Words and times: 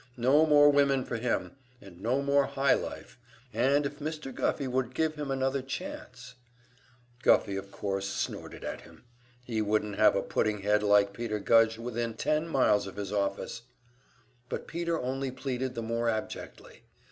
No 0.17 0.47
more 0.47 0.71
women 0.71 1.05
for 1.05 1.17
him, 1.17 1.51
and 1.79 2.01
no 2.01 2.23
more 2.23 2.47
high 2.47 2.73
life, 2.73 3.19
and 3.53 3.85
if 3.85 3.99
Mr. 3.99 4.33
Guffey 4.33 4.67
would 4.67 4.95
give 4.95 5.13
him 5.13 5.29
another 5.29 5.61
chance 5.61 6.33
Guffey, 7.21 7.55
of 7.55 7.69
course, 7.71 8.09
snorted 8.09 8.63
at 8.63 8.81
him. 8.81 9.03
He 9.43 9.61
wouldn't 9.61 9.97
have 9.97 10.15
a 10.15 10.23
pudding 10.23 10.61
head 10.63 10.81
like 10.81 11.13
Peter 11.13 11.37
Gudge 11.37 11.77
within 11.77 12.15
ten 12.15 12.47
miles 12.47 12.87
of 12.87 12.95
his 12.95 13.13
office! 13.13 13.61
But 14.49 14.67
Peter 14.67 14.99
only 14.99 15.29
pleaded 15.29 15.75
the 15.75 15.83
more 15.83 16.09
abjectly. 16.09 16.81